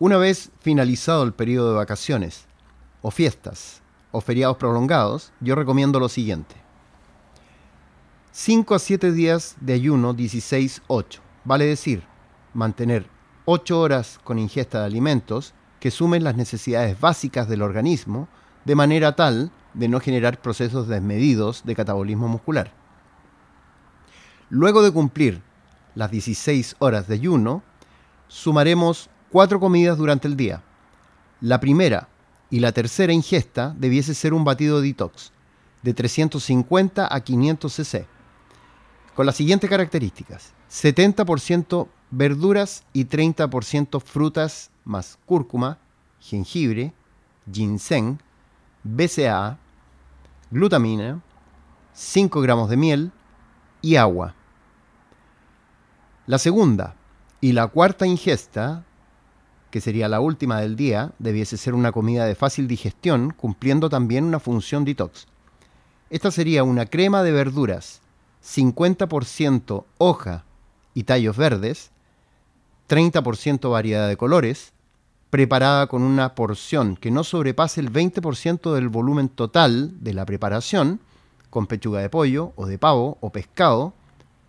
Una 0.00 0.16
vez 0.16 0.52
finalizado 0.60 1.24
el 1.24 1.32
periodo 1.32 1.70
de 1.70 1.76
vacaciones, 1.76 2.46
o 3.02 3.10
fiestas, 3.10 3.82
o 4.12 4.20
feriados 4.20 4.56
prolongados, 4.56 5.32
yo 5.40 5.56
recomiendo 5.56 5.98
lo 5.98 6.08
siguiente. 6.08 6.54
5 8.30 8.76
a 8.76 8.78
7 8.78 9.10
días 9.10 9.56
de 9.60 9.72
ayuno 9.72 10.14
16-8, 10.14 11.18
vale 11.42 11.64
decir, 11.64 12.04
mantener 12.54 13.08
8 13.44 13.80
horas 13.80 14.20
con 14.22 14.38
ingesta 14.38 14.78
de 14.78 14.86
alimentos 14.86 15.52
que 15.80 15.90
sumen 15.90 16.22
las 16.22 16.36
necesidades 16.36 17.00
básicas 17.00 17.48
del 17.48 17.62
organismo 17.62 18.28
de 18.64 18.76
manera 18.76 19.16
tal 19.16 19.50
de 19.74 19.88
no 19.88 19.98
generar 19.98 20.40
procesos 20.40 20.86
desmedidos 20.86 21.64
de 21.64 21.74
catabolismo 21.74 22.28
muscular. 22.28 22.72
Luego 24.48 24.82
de 24.82 24.92
cumplir 24.92 25.42
las 25.96 26.12
16 26.12 26.76
horas 26.78 27.08
de 27.08 27.14
ayuno, 27.14 27.64
sumaremos 28.28 29.10
cuatro 29.30 29.60
comidas 29.60 29.98
durante 29.98 30.28
el 30.28 30.36
día. 30.36 30.62
La 31.40 31.60
primera 31.60 32.08
y 32.50 32.60
la 32.60 32.72
tercera 32.72 33.12
ingesta 33.12 33.74
debiese 33.78 34.14
ser 34.14 34.32
un 34.32 34.44
batido 34.44 34.80
detox 34.80 35.32
de 35.82 35.94
350 35.94 37.14
a 37.14 37.20
500 37.20 37.72
cc, 37.72 38.06
con 39.14 39.26
las 39.26 39.36
siguientes 39.36 39.70
características. 39.70 40.52
70% 40.70 41.88
verduras 42.10 42.84
y 42.92 43.04
30% 43.04 44.00
frutas 44.00 44.70
más 44.84 45.18
cúrcuma, 45.26 45.78
jengibre, 46.20 46.92
ginseng, 47.50 48.18
BCA, 48.82 49.58
glutamina, 50.50 51.22
5 51.92 52.40
gramos 52.40 52.70
de 52.70 52.76
miel 52.76 53.12
y 53.82 53.96
agua. 53.96 54.34
La 56.26 56.38
segunda 56.38 56.94
y 57.40 57.52
la 57.52 57.68
cuarta 57.68 58.06
ingesta, 58.06 58.84
que 59.70 59.80
sería 59.80 60.08
la 60.08 60.20
última 60.20 60.60
del 60.60 60.76
día, 60.76 61.12
debiese 61.18 61.56
ser 61.56 61.74
una 61.74 61.92
comida 61.92 62.24
de 62.24 62.34
fácil 62.34 62.68
digestión, 62.68 63.30
cumpliendo 63.30 63.88
también 63.88 64.24
una 64.24 64.40
función 64.40 64.84
detox. 64.84 65.26
Esta 66.10 66.30
sería 66.30 66.64
una 66.64 66.86
crema 66.86 67.22
de 67.22 67.32
verduras, 67.32 68.00
50% 68.42 69.84
hoja 69.98 70.44
y 70.94 71.04
tallos 71.04 71.36
verdes, 71.36 71.90
30% 72.88 73.70
variedad 73.70 74.08
de 74.08 74.16
colores, 74.16 74.72
preparada 75.30 75.86
con 75.86 76.02
una 76.02 76.34
porción 76.34 76.96
que 76.96 77.10
no 77.10 77.24
sobrepase 77.24 77.80
el 77.80 77.92
20% 77.92 78.72
del 78.74 78.88
volumen 78.88 79.28
total 79.28 80.02
de 80.02 80.14
la 80.14 80.24
preparación, 80.24 81.00
con 81.50 81.66
pechuga 81.66 82.00
de 82.00 82.08
pollo 82.08 82.52
o 82.56 82.66
de 82.66 82.78
pavo 82.78 83.18
o 83.20 83.30
pescado, 83.30 83.92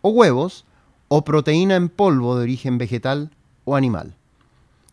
o 0.02 0.10
huevos, 0.10 0.66
o 1.10 1.26
proteína 1.26 1.76
en 1.76 1.90
polvo 1.90 2.38
de 2.38 2.44
origen 2.44 2.78
vegetal 2.78 3.32
o 3.66 3.76
animal, 3.76 4.16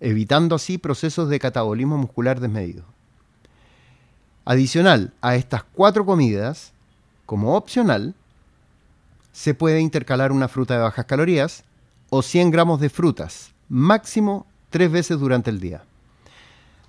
evitando 0.01 0.55
así 0.55 0.79
procesos 0.79 1.29
de 1.29 1.39
catabolismo 1.39 1.97
muscular 1.97 2.41
desmedido. 2.41 2.85
Adicional 4.45 5.13
a 5.21 5.37
estas 5.37 5.65
cuatro 5.65 6.07
comidas, 6.07 6.73
como 7.25 7.57
opcional, 7.57 8.15
se 9.33 9.55
puede 9.55 9.81
intercalar 9.81 10.33
una 10.33 10.49
fruta 10.49 10.75
de 10.75 10.81
bajas 10.81 11.05
calorías 11.05 11.65
o 12.11 12.23
100 12.23 12.51
gramos 12.51 12.81
de 12.81 12.89
frutas, 12.89 13.53
máximo 13.69 14.47
tres 14.71 14.91
veces 14.91 15.19
durante 15.19 15.51
el 15.51 15.61
día, 15.61 15.85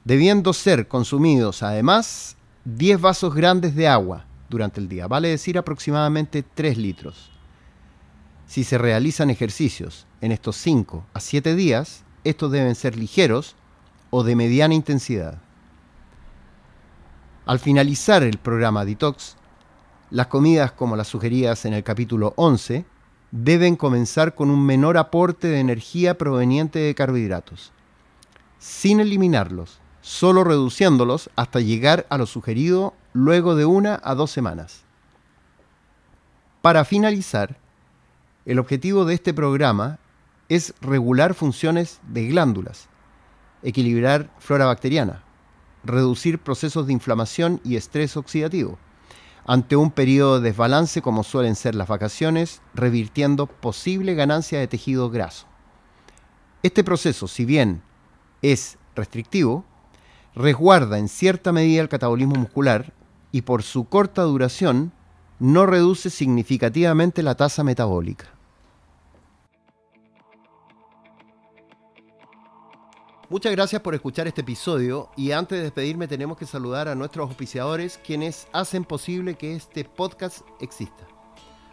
debiendo 0.03 0.53
ser 0.53 0.87
consumidos 0.87 1.63
además 1.63 2.37
10 2.65 3.01
vasos 3.01 3.33
grandes 3.33 3.75
de 3.75 3.87
agua 3.87 4.25
durante 4.49 4.79
el 4.79 4.87
día, 4.87 5.07
vale 5.07 5.29
decir 5.29 5.57
aproximadamente 5.57 6.43
3 6.43 6.77
litros. 6.77 7.31
Si 8.45 8.63
se 8.63 8.77
realizan 8.77 9.29
ejercicios 9.29 10.05
en 10.21 10.31
estos 10.31 10.57
5 10.57 11.05
a 11.13 11.19
7 11.19 11.55
días, 11.55 12.03
estos 12.29 12.51
deben 12.51 12.75
ser 12.75 12.97
ligeros 12.97 13.55
o 14.09 14.23
de 14.23 14.35
mediana 14.35 14.73
intensidad. 14.73 15.39
Al 17.45 17.59
finalizar 17.59 18.23
el 18.23 18.37
programa 18.37 18.85
Detox, 18.85 19.35
las 20.09 20.27
comidas 20.27 20.71
como 20.71 20.95
las 20.95 21.07
sugeridas 21.07 21.65
en 21.65 21.73
el 21.73 21.83
capítulo 21.83 22.33
11 22.35 22.85
deben 23.31 23.75
comenzar 23.75 24.35
con 24.35 24.49
un 24.49 24.65
menor 24.65 24.97
aporte 24.97 25.47
de 25.47 25.59
energía 25.59 26.17
proveniente 26.17 26.79
de 26.79 26.95
carbohidratos, 26.95 27.71
sin 28.59 28.99
eliminarlos, 28.99 29.79
solo 30.01 30.43
reduciéndolos 30.43 31.29
hasta 31.35 31.59
llegar 31.59 32.05
a 32.09 32.17
lo 32.17 32.25
sugerido 32.25 32.93
luego 33.13 33.55
de 33.55 33.65
una 33.65 33.99
a 34.03 34.15
dos 34.15 34.31
semanas. 34.31 34.83
Para 36.61 36.85
finalizar, 36.85 37.57
el 38.45 38.59
objetivo 38.59 39.03
de 39.03 39.13
este 39.13 39.33
programa 39.33 39.99
es 40.49 40.73
regular 40.81 41.33
funciones 41.33 41.99
de 42.07 42.27
glándulas, 42.27 42.87
equilibrar 43.63 44.29
flora 44.39 44.65
bacteriana, 44.65 45.23
reducir 45.83 46.39
procesos 46.39 46.87
de 46.87 46.93
inflamación 46.93 47.59
y 47.63 47.75
estrés 47.75 48.17
oxidativo, 48.17 48.77
ante 49.45 49.75
un 49.75 49.91
periodo 49.91 50.39
de 50.39 50.49
desbalance 50.49 51.01
como 51.01 51.23
suelen 51.23 51.55
ser 51.55 51.75
las 51.75 51.87
vacaciones, 51.87 52.61
revirtiendo 52.73 53.47
posible 53.47 54.13
ganancia 54.13 54.59
de 54.59 54.67
tejido 54.67 55.09
graso. 55.09 55.47
Este 56.63 56.83
proceso, 56.83 57.27
si 57.27 57.45
bien 57.45 57.81
es 58.41 58.77
restrictivo, 58.95 59.63
resguarda 60.35 60.97
en 60.97 61.07
cierta 61.07 61.51
medida 61.51 61.81
el 61.81 61.89
catabolismo 61.89 62.35
muscular 62.35 62.93
y 63.31 63.41
por 63.43 63.63
su 63.63 63.85
corta 63.85 64.23
duración 64.23 64.91
no 65.39 65.65
reduce 65.65 66.09
significativamente 66.09 67.23
la 67.23 67.35
tasa 67.35 67.63
metabólica. 67.63 68.36
Muchas 73.29 73.51
gracias 73.51 73.81
por 73.81 73.93
escuchar 73.93 74.25
este 74.25 74.39
episodio 74.39 75.09
y 75.17 75.33
antes 75.33 75.57
de 75.57 75.65
despedirme 75.65 76.07
tenemos 76.07 76.37
que 76.37 76.45
saludar 76.45 76.87
a 76.87 76.95
nuestros 76.95 77.27
auspiciadores 77.27 77.99
quienes 78.01 78.47
hacen 78.53 78.85
posible 78.85 79.35
que 79.35 79.53
este 79.53 79.83
podcast 79.83 80.47
exista. 80.61 81.05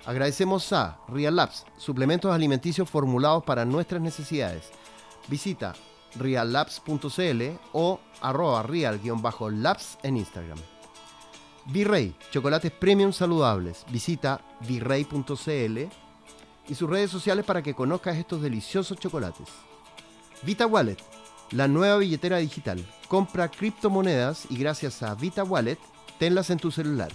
Agradecemos 0.04 0.72
a 0.72 0.98
Real 1.06 1.36
Labs, 1.36 1.64
suplementos 1.76 2.32
alimenticios 2.32 2.90
formulados 2.90 3.44
para 3.44 3.64
nuestras 3.64 4.02
necesidades. 4.02 4.70
Visita 5.28 5.74
reallabs.cl 6.16 7.42
o 7.72 8.00
arroba 8.20 8.64
real-labs 8.64 9.98
en 10.02 10.16
Instagram. 10.16 10.58
Virrey, 11.66 12.16
chocolates 12.32 12.72
premium 12.72 13.12
saludables. 13.12 13.86
Visita 13.90 14.40
virrey.cl 14.66 15.78
y 16.66 16.74
sus 16.74 16.90
redes 16.90 17.12
sociales 17.12 17.44
para 17.44 17.62
que 17.62 17.74
conozcas 17.74 18.16
estos 18.16 18.42
deliciosos 18.42 18.98
chocolates. 18.98 19.46
Vita 20.42 20.66
Wallet, 20.66 20.98
la 21.54 21.68
nueva 21.68 21.98
billetera 21.98 22.38
digital. 22.38 22.82
Compra 23.08 23.48
criptomonedas 23.48 24.46
y 24.50 24.56
gracias 24.56 25.02
a 25.02 25.14
Vita 25.14 25.44
Wallet, 25.44 25.78
tenlas 26.18 26.50
en 26.50 26.58
tu 26.58 26.70
celular. 26.70 27.10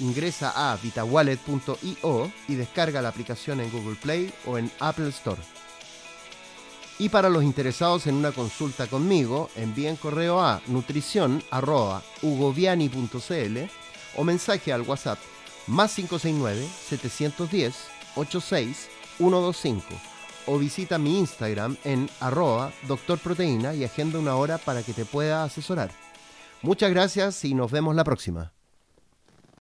Ingresa 0.00 0.52
a 0.54 0.76
vitawallet.io 0.76 2.32
y 2.48 2.54
descarga 2.56 3.00
la 3.00 3.08
aplicación 3.08 3.60
en 3.60 3.70
Google 3.70 3.96
Play 3.96 4.32
o 4.46 4.58
en 4.58 4.70
Apple 4.80 5.08
Store. 5.08 5.40
Y 6.98 7.08
para 7.08 7.28
los 7.28 7.42
interesados 7.42 8.06
en 8.06 8.14
una 8.16 8.32
consulta 8.32 8.86
conmigo, 8.86 9.48
envíen 9.56 9.96
correo 9.96 10.40
a 10.40 10.60
nutricion.ugoviani.cl 10.66 13.58
o 14.16 14.24
mensaje 14.24 14.72
al 14.72 14.82
WhatsApp 14.82 15.18
más 15.66 15.94
569 15.94 16.68
710 16.88 17.74
86 18.16 18.88
125 19.16 20.13
o 20.46 20.58
visita 20.58 20.98
mi 20.98 21.18
Instagram 21.18 21.76
en 21.84 22.08
arroba 22.20 22.72
doctorproteína 22.88 23.74
y 23.74 23.84
agenda 23.84 24.18
una 24.18 24.36
hora 24.36 24.58
para 24.58 24.82
que 24.82 24.92
te 24.92 25.04
pueda 25.04 25.44
asesorar. 25.44 25.90
Muchas 26.62 26.90
gracias 26.90 27.44
y 27.44 27.54
nos 27.54 27.70
vemos 27.70 27.94
la 27.94 28.04
próxima. 28.04 28.52